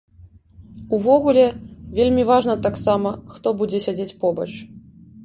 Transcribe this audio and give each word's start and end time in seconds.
Увогуле, 0.97 1.43
вельмі 1.99 2.23
важна 2.31 2.55
таксама, 2.69 3.13
хто 3.35 3.47
будзе 3.61 3.83
сядзець 3.85 4.15
побач. 4.25 4.49